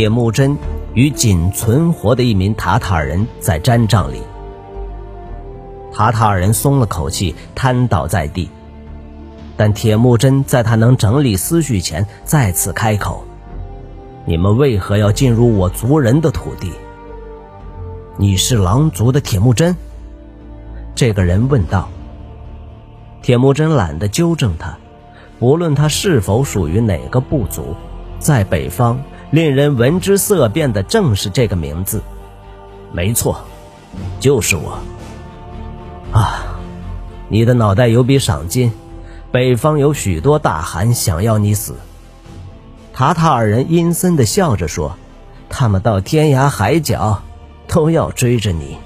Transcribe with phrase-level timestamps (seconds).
[0.00, 0.56] 铁木真
[0.94, 4.22] 与仅存活的一名塔塔尔人在毡帐里。
[5.92, 8.48] 塔塔尔人松了口气，瘫倒在地。
[9.58, 13.26] 但铁木真在他能整理思绪前，再次开口
[14.24, 16.72] ：“你们为何要进入我族人的土地？”
[18.16, 19.76] 你是狼族的铁木真？
[20.94, 21.90] 这个人问道。
[23.20, 24.78] 铁木真懒得纠正他，
[25.38, 27.76] 不论他是否属于哪个部族，
[28.18, 28.98] 在北方，
[29.30, 32.02] 令人闻之色变的正是这个名字。
[32.92, 33.44] 没错，
[34.18, 34.78] 就是我。
[36.12, 36.58] 啊，
[37.28, 38.72] 你的脑袋有笔赏金，
[39.30, 41.76] 北方有许多大汗想要你死。
[42.92, 44.96] 塔塔尔人阴森的笑着说
[45.48, 47.22] ：“他们到天涯海角，
[47.68, 48.76] 都要追着你。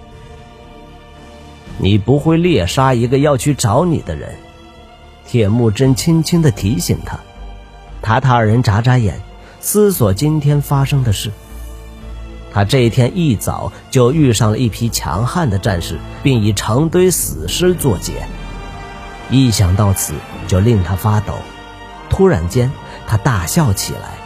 [1.79, 4.35] 你不会猎杀一个要去找你的人。”
[5.27, 7.19] 铁木真轻轻的提醒他。
[8.03, 9.21] 塔塔尔人眨眨眼，
[9.65, 11.33] 思索今天发生的事。
[12.53, 18.29] 他这一天一早就遇上了一批强悍的战士，并以成堆死尸作结。
[19.31, 20.13] 一想到此，
[20.47, 21.33] 就令他发抖。
[22.11, 22.71] 突然间，
[23.07, 24.19] 他大笑起来：“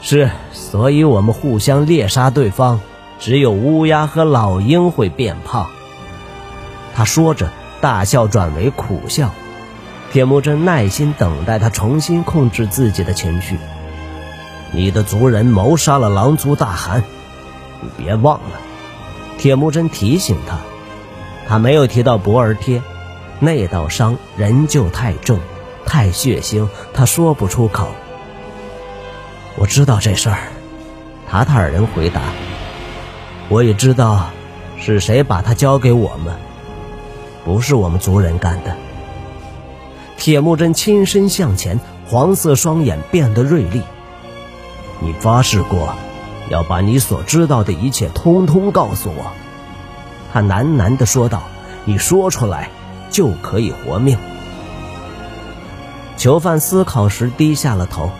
[0.00, 2.80] 是，所以我们互相猎杀对方。
[3.18, 5.66] 只有乌鸦和老鹰会变胖。”
[6.94, 7.50] 他说着，
[7.80, 9.32] 大笑转为苦笑。
[10.12, 13.58] 铁木真耐心等待他重新控制自己的情绪。
[14.76, 17.02] 你的族人谋杀了狼族大汗。
[17.80, 18.60] 你别忘了，
[19.38, 20.58] 铁木真提醒他，
[21.48, 22.82] 他没有提到博尔贴，
[23.40, 25.38] 那道伤仍旧太重，
[25.86, 27.88] 太血腥，他说不出口。
[29.56, 30.40] 我知道这事儿，
[31.26, 32.20] 塔塔尔人回答。
[33.48, 34.26] 我也知道，
[34.78, 36.36] 是谁把他交给我们，
[37.46, 38.76] 不是我们族人干的。
[40.18, 43.80] 铁木真亲身向前，黄色双眼变得锐利。
[45.00, 45.94] 你发誓过。
[46.48, 49.32] 要把你所知道的一切通通告诉我，
[50.32, 51.42] 他喃喃地说道
[51.84, 52.70] ：“你说出来，
[53.10, 54.16] 就可以活命。”
[56.16, 58.12] 囚犯思考时低下了头，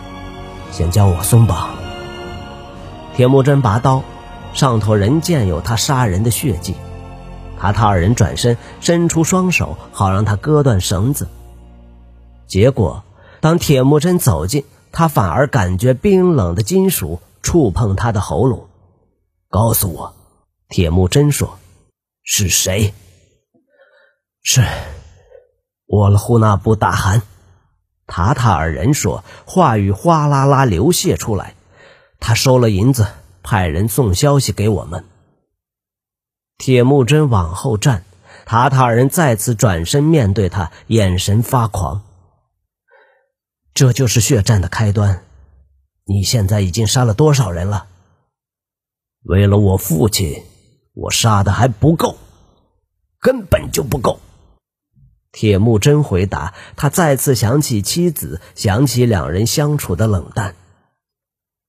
[0.73, 1.69] 先将我松绑。
[3.15, 4.03] 铁木真拔刀，
[4.53, 6.75] 上头仍见有他杀人的血迹。
[7.61, 11.29] 卡塔尔人转身伸出双手，好让他割断绳子。
[12.49, 13.05] 结果，
[13.41, 14.65] 当铁木真走近，
[14.97, 17.21] 他反而感觉冰冷的金属。
[17.43, 18.67] 触碰他的喉咙，
[19.49, 20.17] 告诉我，
[20.69, 21.59] 铁木真说
[22.25, 22.93] ：“是谁？”
[24.43, 24.67] 是
[25.87, 27.23] 沃勒呼那布大汗。
[28.09, 31.55] 塔塔尔人说，话语哗啦啦流泻出来。
[32.19, 33.07] 他收了银子，
[33.45, 35.05] 派人送消息给我们。
[36.59, 38.03] 铁木真往后站，
[38.45, 42.03] 塔塔尔人再次转身面对他，眼神发狂。
[43.77, 45.23] 这就是血战的开端。
[46.07, 47.89] 你现在已经杀了多少人了？
[49.23, 50.45] 为了我父亲，
[50.95, 52.17] 我杀的还不够，
[53.21, 54.19] 根本就不够。
[55.31, 56.55] 铁木真回答。
[56.75, 60.55] 他再次想起妻子，想起两人相处的冷淡。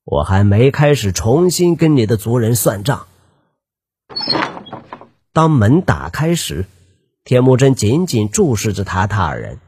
[0.06, 3.08] 我还没开始重新跟你的族人算账。
[5.34, 6.68] 当门打开时，
[7.26, 9.60] 铁木真紧紧注视着塔塔尔人。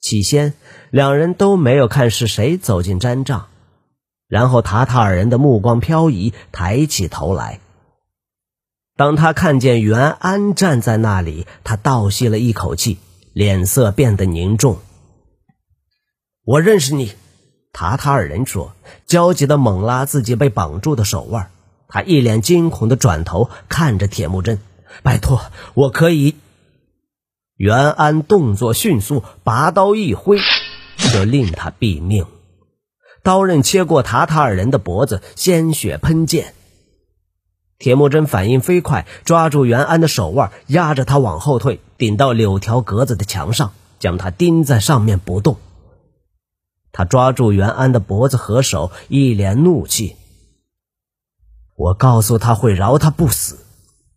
[0.00, 0.54] 起先，
[0.90, 3.46] 两人都没有看是谁走进毡帐。
[4.28, 7.60] 然后塔塔尔人的目光飘移，抬起头来。
[8.96, 12.98] 当他看见袁安站在那里，他倒吸了一口气，
[13.32, 14.78] 脸色变得凝重。
[16.44, 17.12] 我认识你，
[17.72, 18.72] 塔塔尔人说，
[19.06, 21.50] 焦急的猛拉自己被绑住的手腕。
[21.88, 24.60] 他一脸惊恐的转头看着铁木真
[25.02, 25.40] ：“拜托，
[25.74, 26.36] 我可以。”
[27.56, 30.38] 袁安动作迅速，拔刀一挥，
[31.12, 32.26] 就令他毙命。
[33.22, 36.54] 刀刃切过塔塔尔人的脖子，鲜血喷溅。
[37.78, 45.56] 铁木真反应飞快，抓住袁安的手腕，压着他往后退，顶到柳条格子的墙上，将他钉在上面不动。
[46.92, 50.16] 他抓住袁安的脖子和手，一脸怒气。
[51.76, 53.64] 我告诉他会饶他不死。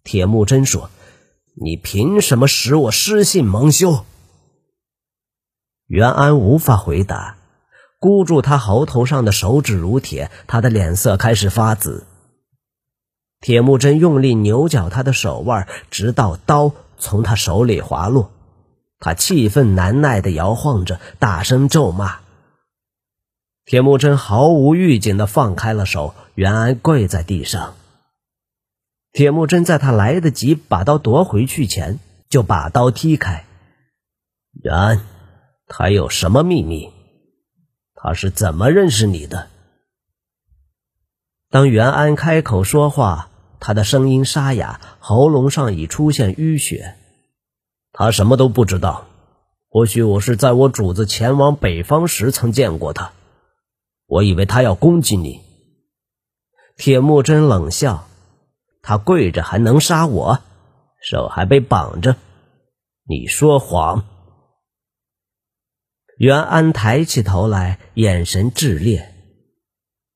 [0.03, 0.89] 铁木真说
[1.55, 4.05] ：“你凭什么使我失信蒙羞？”
[5.87, 7.37] 袁安无法回答。
[7.99, 12.05] 箍住他喉头上的手指如铁，他的脸色开始发紫。
[13.39, 18.31] 铁木真用力扭绞他的手腕，直到刀从他手里滑落。
[18.99, 22.19] 他气愤难耐地摇晃着，大声咒骂。
[23.65, 27.75] 铁木真毫无预警地放开了手，袁安跪在地上。
[29.13, 31.99] 铁木真在他来得及把刀夺回去前，
[32.29, 33.45] 就把刀踢开。
[34.61, 35.01] 袁安，
[35.67, 36.91] 他有什么秘密？
[37.95, 39.47] 他是怎么认识你的？
[41.49, 43.29] 当袁安开口说话，
[43.59, 46.95] 他的声音沙哑，喉咙上已出现淤血。
[47.91, 49.05] 他什么都不知道。
[49.69, 53.13] 或许我是在我主子前往北方时曾见过他，
[54.05, 55.41] 我以为他要攻击你。
[56.77, 58.07] 铁木真冷笑
[58.83, 60.41] ：“他跪着还能杀我？
[61.01, 62.15] 手还被绑着？
[63.07, 64.05] 你说谎。”
[66.17, 69.13] 袁安抬起头来，眼神炽烈：“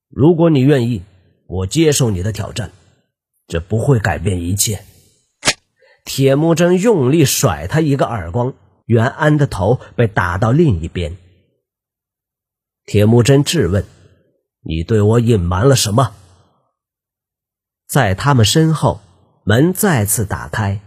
[0.09, 1.03] 如果你愿意，
[1.47, 2.71] 我接受你的挑战，
[3.47, 4.83] 这不会改变一切。”
[6.05, 8.53] 铁木真用力甩他一个耳光。
[8.85, 11.17] 袁安的头被打到另一边。
[12.85, 13.83] 铁木真质问
[14.63, 16.15] ：“你对我隐瞒了什么？”
[17.89, 19.01] 在他们身后，
[19.43, 20.79] 门再次打开，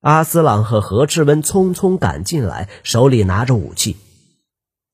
[0.00, 3.96] 阿斯朗和何志温匆匆赶进来，手里拿着武器。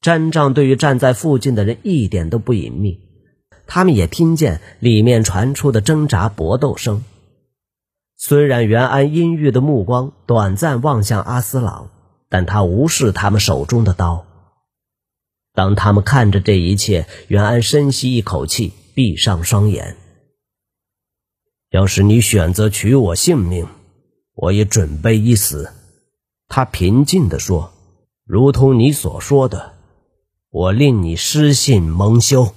[0.01, 3.01] 詹仗对于站在附近的人一点都不隐秘，
[3.67, 7.05] 他们也听见里面传出的挣扎搏斗声。
[8.17, 11.91] 虽然袁安阴郁的目光短暂望向阿斯朗。
[12.33, 14.25] 但他无视他们手中的刀。
[15.53, 19.97] 当他们看着这一切，袁安深吸一口气，闭上双眼。
[21.71, 23.67] 要是你选择取我性命，
[24.37, 25.73] 我也准备一死。
[26.47, 27.73] 他平静地说
[28.25, 29.73] ：“如同你所说的，
[30.51, 32.55] 我令你失信蒙羞。”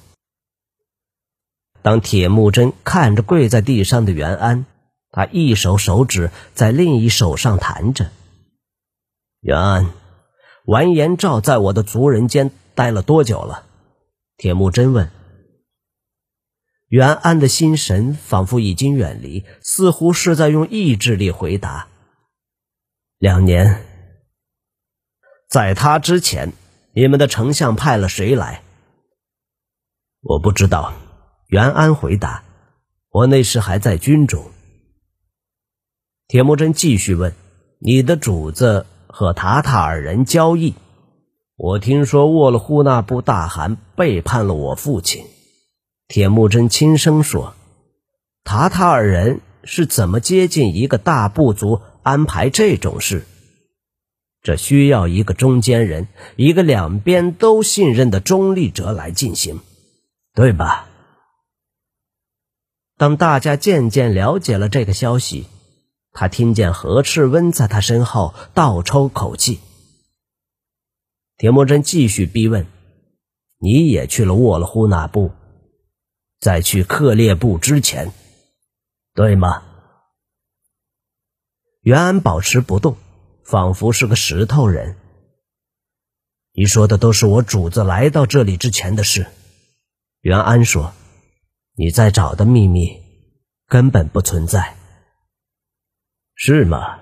[1.82, 4.66] 当铁木真看着跪在地上的袁安，
[5.12, 8.12] 他一手手指在另一手上弹着。
[9.42, 9.92] 袁安，
[10.66, 13.66] 完颜赵在我的族人间待了多久了？
[14.38, 15.12] 铁木真问。
[16.88, 21.88] 袁安的心神仿佛已经远离，似乎是在用意志力回答。
[23.18, 23.86] 两年。
[25.50, 26.54] 在他之前，
[26.96, 28.62] 你们的丞相派了谁来？
[30.22, 30.94] 我不知道。
[31.48, 32.44] 袁安回答。
[33.10, 34.52] 我那时还在军中。
[36.28, 37.34] 铁木真继续问：
[37.80, 38.86] 你的主子？
[39.08, 40.74] 和塔塔尔人交易，
[41.56, 45.24] 我听说沃勒呼那布大汗背叛了我父亲。
[46.08, 47.54] 铁木真轻声说
[48.44, 53.28] ：“塔塔尔人是怎么接近一个大部族安排这种事？
[54.44, 59.62] 这需要一个中间人，一个两边都信任的中立者来进行，
[60.36, 60.88] 对吧？”
[62.96, 65.48] 当大家渐渐了解了这个消息。
[66.16, 69.60] 他听见何赤温在他身后倒抽口气。
[71.38, 72.68] 铁木真继续逼问
[73.58, 75.32] ：“你也去了沃勒呼那部，
[76.40, 78.14] 在去克烈部之前，
[79.16, 79.64] 对吗？”
[81.82, 82.96] 袁安保持不动，
[83.44, 84.96] 仿佛是个石头人。
[86.54, 89.26] 你说的都是我主子来到这里之前的事。
[90.22, 90.94] 袁安说
[91.76, 93.02] ：“你在找的秘密
[93.68, 94.76] 根本不存在。”
[96.36, 97.00] 是吗？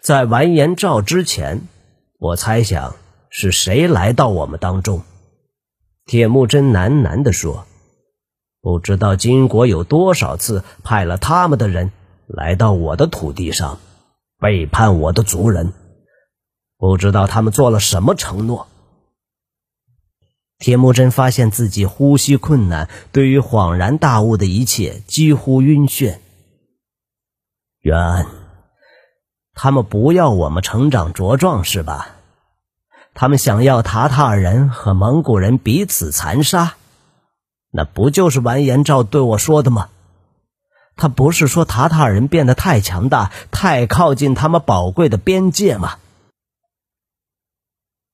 [0.00, 1.62] 在完颜赵之前，
[2.18, 2.96] 我猜想
[3.30, 5.02] 是谁来到我们当中？
[6.04, 7.66] 铁木真喃喃地说
[8.62, 11.92] ：“不知道金国有多少次派了他们的人
[12.26, 13.78] 来到我的土地上，
[14.38, 15.72] 背叛我的族人。
[16.76, 18.68] 不知道他们做了什么承诺。”
[20.58, 26.18] 铁木真发现自己呼吸困难，对于恍然大悟的一切几乎晕眩。
[27.80, 28.26] 远。
[29.54, 32.16] 他们不要我们成长茁壮是吧？
[33.14, 36.74] 他们想要塔塔尔人和蒙古人彼此残杀，
[37.70, 39.90] 那不就是完颜赵对我说的吗？
[40.98, 45.96] 他不是说塔塔尔人变得太强大，太靠近他们宝贵的边界吗？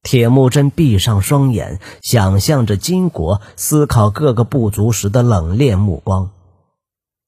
[0.02, 6.30] 铁木真闭上双眼，想象着金国思考各个部族时的冷冽目光。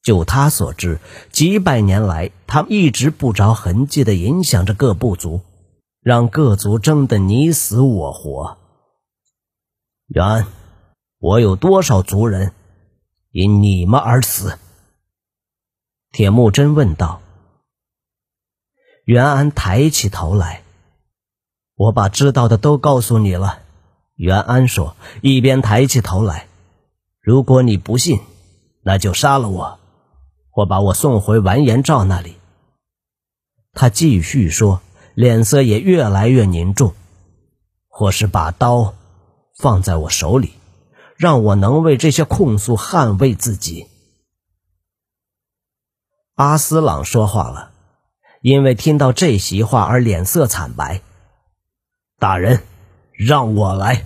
[0.02, 1.00] 就他所知，
[1.32, 5.40] 几百年来，他一直不着痕迹地影响着各部族，
[6.02, 8.58] 让各族争得你死我活。
[10.06, 10.46] 然，
[11.18, 12.52] 我有多少族人
[13.32, 14.58] 因你们而死？
[16.16, 17.20] 铁木真问道。
[19.04, 20.62] 袁安抬起头来
[21.76, 23.58] ：“我把知道的都告诉你了。”
[24.16, 26.46] 袁安说，一边抬起头来
[27.20, 28.20] ：“如果你不信，
[28.82, 29.78] 那就杀了我。”
[30.48, 32.36] 或把我送回完颜赵那里。
[33.74, 34.80] 他继续说，
[35.12, 36.94] 脸色也越来越凝重。
[37.88, 38.94] 或是把刀
[39.58, 40.54] 放在我手里，
[41.16, 43.88] 让我能为这些控诉捍卫自己。
[46.36, 47.70] 阿斯朗说话了，
[48.42, 51.00] 因为听到这席话而脸色惨白。
[52.18, 52.62] 大人，
[53.12, 54.04] 让我来。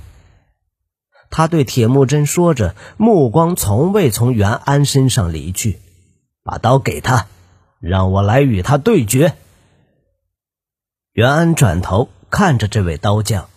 [1.29, 5.81] 他对铁木真说着，目光从未从袁安身上离去。
[6.45, 7.27] 把刀给他，
[7.81, 9.35] 让我来与他对决。
[11.11, 13.49] 袁安转头看着这位刀匠，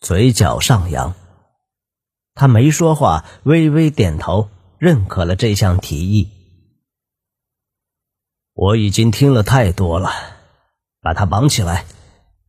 [0.00, 1.14] 嘴角上扬。
[2.34, 6.28] 他没说话，微微点头，认可了这项提议。
[8.54, 10.10] 我已经听了太多了，
[11.00, 11.84] 把他绑起来，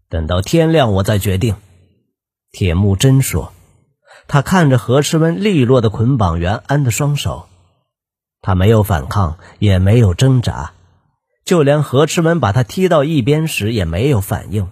[0.10, 1.56] 等到天亮我再决定。
[2.52, 3.54] 铁木真说。
[4.28, 7.48] 他看着何世温利落的捆绑袁安的双手，
[8.42, 10.74] 他没有反抗，也没有挣扎，
[11.44, 14.70] 就连何世温把他踢到一边时也没有反应。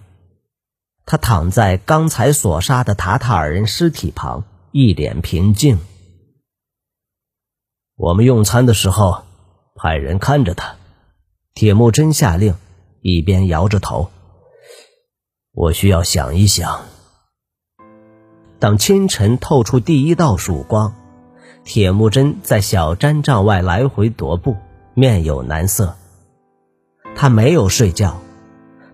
[1.04, 4.44] 他躺在刚才所杀的塔塔尔人尸体旁。
[4.74, 5.80] 一脸平静。
[7.94, 9.22] 我们用餐的时候，
[9.74, 10.76] 派人看着他。
[11.62, 12.56] 铁木真下令，
[13.02, 14.10] 一边摇着头。
[15.52, 16.80] 我需要想一想。
[18.58, 20.92] 当清晨透出第一道曙光，
[21.62, 24.56] 铁木真在小毡帐外来回踱步，
[24.94, 25.94] 面有难色。
[27.14, 28.18] 他没有睡觉。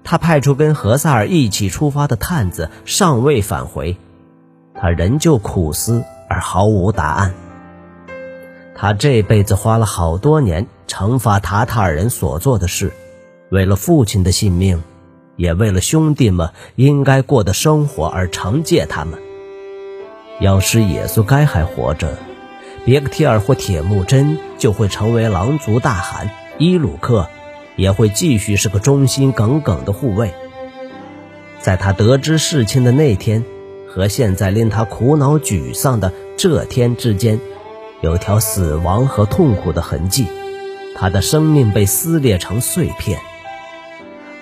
[0.04, 3.96] 他派出跟何萨尔一起出发的探子尚未返回。
[4.74, 7.32] 他仍旧苦思而毫无答案。
[8.74, 12.92] 他这辈子花了好多年惩罚塔塔尔人所做的事，
[13.50, 14.82] 为了父亲的性命，
[15.36, 19.20] 也为了兄弟们应该过的生活而惩戒他们。
[20.40, 22.18] 要是耶稣该还活着，
[22.84, 27.28] 别克提尔或铁木真就会成为狼族大汗，伊鲁克
[27.76, 30.34] 也会继续是个忠心耿耿的护卫。
[31.60, 33.44] 在他得知事情的那天。
[33.90, 37.40] 和现在令他苦恼沮丧的这天之间，
[38.02, 40.26] 有条死亡和痛苦的痕迹。
[40.98, 43.20] 他的生命被撕裂成碎片。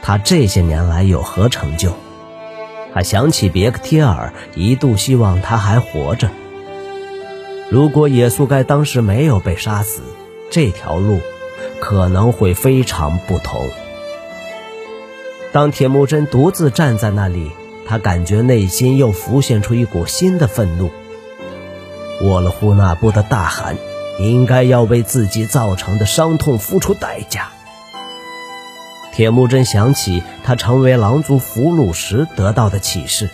[0.03, 1.93] 他这些年来有何成就？
[2.95, 6.31] 他想起别克贴尔，一度希望他还活着。
[7.71, 10.03] 如果耶稣该当时没有被杀死，
[10.51, 11.21] 这条路
[11.81, 13.69] 可能会非常不同。
[15.53, 17.51] 当铁木真独自站在那里。
[17.89, 20.91] 他感觉内心又浮现出一股新的愤怒。
[22.21, 23.77] 沃勒呼纳布的大汗
[24.19, 27.49] 应该要为自己造成的伤痛付出代价。
[29.13, 33.31] 铁木真想起他成为狼族俘虏时得到的启示：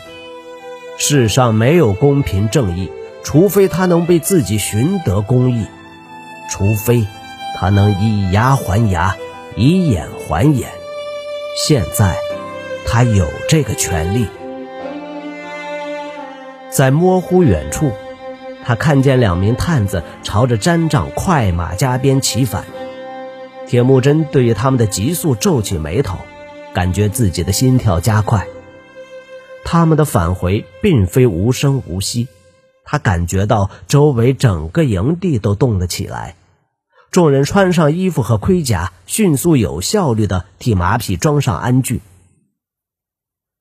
[0.97, 2.91] 世上没有公平正义，
[3.25, 5.67] 除非他能为自己寻得公义，
[6.49, 7.05] 除非
[7.57, 9.17] 他能以牙还牙，
[9.57, 10.71] 以眼还眼。
[11.67, 12.17] 现在，
[12.87, 14.29] 他有这个权利。
[16.71, 17.93] 在模糊远处，
[18.65, 22.65] 他看见两名探子朝着毡帐快马加鞭齐返。
[23.67, 26.19] 铁木真对于他们的急速皱起眉头，
[26.73, 28.47] 感觉自己的心跳加快。
[29.65, 32.29] 他们的返回并非无声无息，
[32.85, 36.37] 他感觉到周围整个营地都动了起来。
[37.11, 42.01] 众人穿上衣服和盔甲，迅速有效率地替马匹装上鞍具。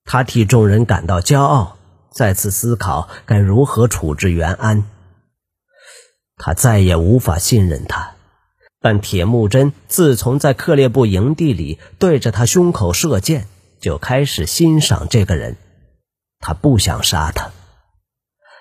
[0.05, 1.77] 他替众人感到骄傲。
[2.13, 4.83] 再次思考该如何处置袁安，
[6.43, 8.13] 他再也无法信任他。
[8.81, 13.45] 但铁木真自从在克烈部营地里对着他胸口射箭，
[13.79, 15.55] 就开始欣赏这个人。
[16.39, 17.51] 他不想杀他。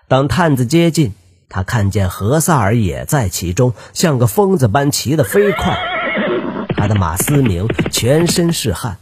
[0.08, 1.14] 当探子接近，
[1.48, 5.78] 他看见何萨尔也在其中，像个疯子般骑得飞快。
[6.76, 8.98] 他的马嘶鸣，全身是汗。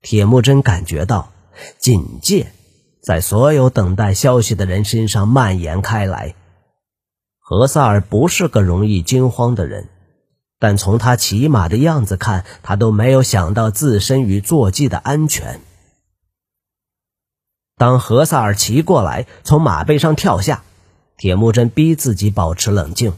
[0.00, 1.30] 铁木真感觉到
[1.78, 2.46] 警戒。
[3.02, 6.34] 在所有等待消息的人身上蔓延开来。
[7.50, 9.88] 何萨尔不是个容易惊慌的人，
[10.60, 15.60] 但从他骑马的样子看，他都没有想到自身与坐骑的安全。
[17.76, 20.62] 当何萨尔骑过来，从马背上跳下，
[21.16, 23.14] 铁木真逼自己保持冷静。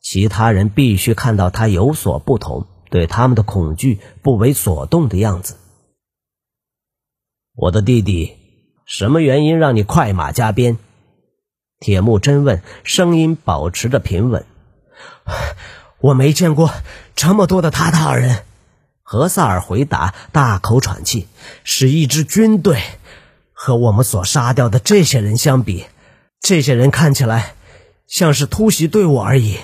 [0.00, 5.56] 其他人必须看到他有所不同，对他们的恐惧不为所动的样子。
[7.56, 8.36] 我的弟弟。
[8.84, 10.78] 什么原因让你快马加鞭？
[11.78, 14.46] 铁木真问，声音保持着平稳。
[15.98, 16.72] 我没见过
[17.14, 18.44] 这么多的塔塔尔人。
[19.02, 21.28] 何萨尔回答，大口喘气。
[21.62, 22.82] 是一支军队，
[23.52, 25.86] 和我们所杀掉的这些人相比，
[26.40, 27.54] 这些人看起来
[28.06, 29.58] 像是突袭队伍而已。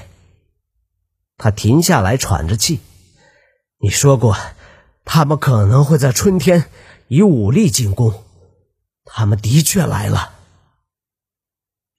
[1.39, 2.81] 他停下来喘着气。
[3.81, 4.37] 你说过，
[5.05, 6.67] 他们可能会在春天
[7.09, 8.23] 以武力进攻。
[9.05, 10.32] 他们的确来了，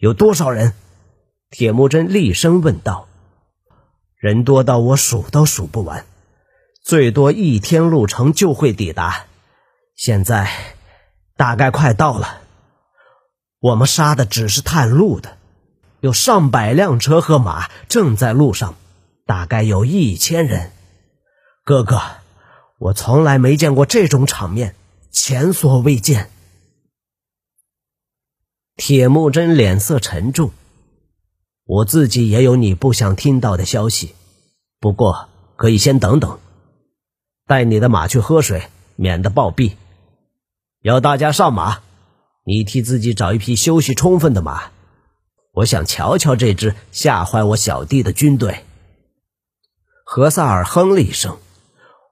[0.03, 0.73] 有多少人？
[1.49, 3.07] 铁木真厉声问道。
[4.17, 6.05] 人多到我数都数不完，
[6.83, 9.27] 最多一天路程就会抵达。
[9.95, 10.51] 现在
[11.37, 12.41] 大概快到了。
[13.61, 15.37] 我们杀的只是探路的，
[16.01, 18.75] 有上百辆车和马正在路上，
[19.25, 20.73] 大概有一千人。
[21.63, 22.01] 哥哥，
[22.77, 24.75] 我从来没见过这种场面，
[25.11, 26.29] 前所未见。
[28.75, 30.51] 铁木真脸色沉重，
[31.63, 34.15] 我自己也有你不想听到的消息，
[34.79, 36.39] 不过可以先等等，
[37.45, 38.63] 带你的马去喝水，
[38.95, 39.73] 免得暴毙。
[40.81, 41.81] 要大家上马，
[42.45, 44.71] 你替自己找一匹休息充分的马。
[45.53, 48.65] 我想瞧瞧这支吓坏我小弟的军队。
[50.03, 51.37] 何萨尔哼了一声：“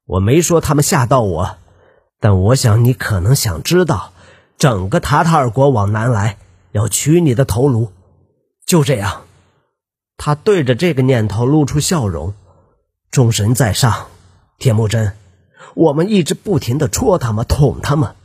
[0.06, 1.58] 我没说他们吓到我，
[2.20, 4.14] 但我想你可能想知道，
[4.60, 6.38] 整个塔塔尔国往南来，
[6.72, 7.92] 要取你的头颅。
[8.66, 9.26] 就这样。”
[10.18, 12.34] 他对着这个念头露出笑容。
[13.10, 14.08] 众神在上，
[14.58, 15.18] 铁木真，
[15.76, 18.16] 我们一直不停的戳他们、捅他们，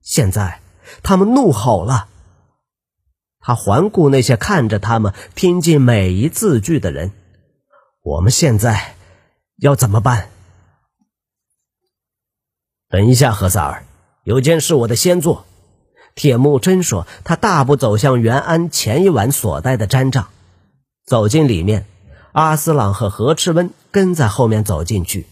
[0.00, 0.60] 现在
[1.02, 2.08] 他们怒吼了。
[3.38, 7.12] 他环顾那些看着他们、听进每一字句的人，
[8.02, 8.96] 我们现在
[9.58, 10.30] 要怎么办？
[12.88, 13.84] 等一下，何萨尔，
[14.24, 15.44] 有件事我得先做。
[16.14, 20.28] 铁木真说，他大步走向袁安前一晚所待的毡帐，
[21.06, 21.86] 走进里面，
[22.32, 25.26] 阿斯朗和何赤温跟在后面走进去，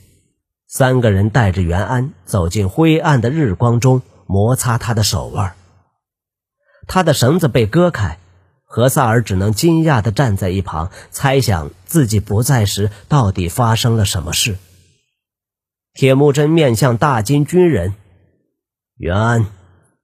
[0.68, 5.54] 三个人带着袁安走进灰暗的日光中，摩擦他的手腕。
[6.86, 8.18] 他的绳子被割开，
[8.64, 14.56] 何萨尔只能惊讶地站在一旁，猜想自己不在时到底发生了什么事。
[15.92, 17.94] 铁木真面向大金军人
[18.96, 19.46] 袁安：“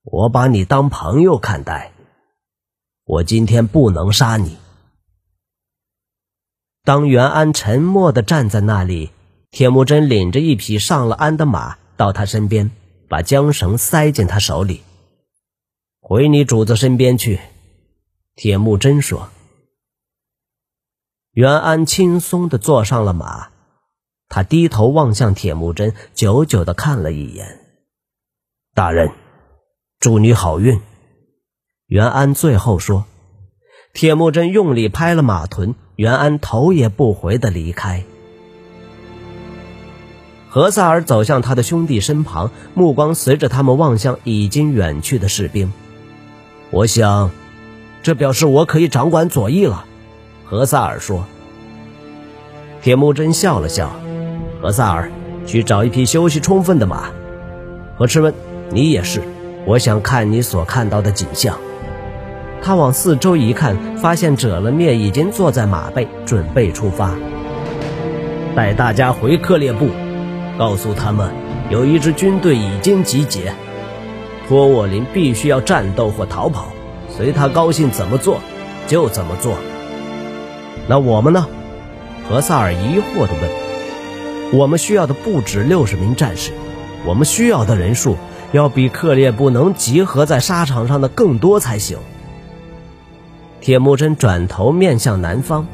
[0.09, 1.93] 我把你当朋友看待，
[3.05, 4.57] 我今天不能杀你。”
[6.85, 9.11] 当袁安沉默的站在那里，
[9.51, 12.71] 铁木真领着一匹上了鞍的马到他身边，
[13.09, 14.83] 把缰绳塞进他手里。
[16.01, 17.41] 回你主子身边去，
[18.37, 19.31] 铁木真说。
[21.33, 23.51] 袁安轻松的坐上了马，
[24.29, 27.61] 他低头望向铁木真，久久的看了一眼。
[28.73, 29.11] 大人，
[29.99, 30.81] 祝你好运。
[31.87, 33.05] 袁安最后说。
[33.95, 38.05] 铁木真用力拍了马臀，袁安头也不回地离开。
[40.51, 45.73] 何萨尔走向他的兄弟身旁，目光随着他们望向已经远去的士兵。
[46.71, 47.31] 我想，
[48.03, 49.87] 这表示我可以掌管左翼了。”
[50.45, 51.25] 何萨尔说。
[52.83, 53.91] 铁木真笑了笑
[54.61, 55.11] ：“何萨尔，
[55.47, 57.09] 去找一匹休息充分的马。
[57.97, 58.35] 何赤温，
[58.71, 59.23] 你也是。
[59.67, 61.59] 我想看你所看到的景象。”
[62.63, 67.11] 他往四周一看，发现者了灭已经坐在马背，准备出发。
[68.57, 69.89] 带大家回克烈部，
[70.59, 71.31] 告诉他们，
[71.71, 73.53] 有一支军队已经集结。
[74.49, 76.69] 托沃林必须要战斗或逃跑，
[77.09, 78.41] 随他高兴怎么做
[78.87, 79.57] 就怎么做。
[80.89, 81.47] 那我们呢？
[82.29, 84.59] 何萨尔疑惑地问。
[84.59, 86.53] 我们需要的不止六十名战士，
[87.05, 88.17] 我们需要的人数
[88.53, 91.99] 要比克烈部能集合在沙场上的更多才行。
[93.61, 95.67] 铁木真转头面向南方，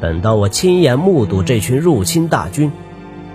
[0.00, 2.72] 等到我亲眼目睹这群入侵大军，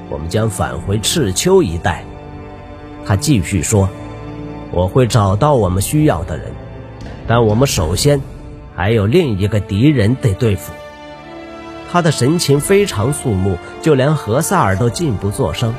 [0.09, 2.03] 我们将返回赤丘一带。
[3.05, 3.89] 他继续说。
[4.71, 6.51] 我会找到我们需要的人，
[7.25, 8.21] 但我们首先
[8.75, 10.71] 还有另一个敌人得对付。
[11.91, 15.73] 他的神情非常肃穆，就连何萨尔都禁不作声。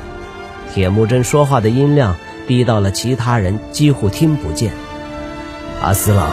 [0.73, 4.71] 铁木真说话的音量低到了其他人几乎听不见。
[5.81, 6.31] 阿斯朗，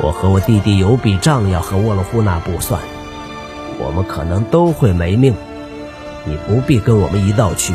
[0.00, 2.80] 我和我弟弟有笔账要和沃洛夫纳布算，
[3.78, 5.34] 我们可能都会没命，
[6.24, 7.74] 你不必跟我们一道去。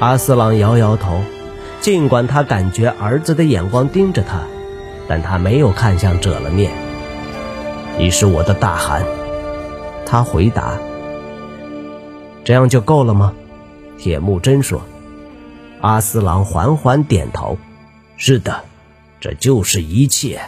[0.00, 1.22] 阿斯朗摇摇头。
[1.80, 4.38] 尽管他感觉儿子的眼光盯着他，
[5.06, 6.72] 但他没有看向者了面。
[7.98, 9.04] 你是我的大汗，
[10.06, 10.78] 他回答。
[12.42, 13.34] 这样就够了吗？
[13.98, 14.80] 铁木真说。
[15.84, 17.58] 阿斯郎缓缓点头。
[18.16, 18.64] 是的，
[19.20, 20.40] 这就是一切。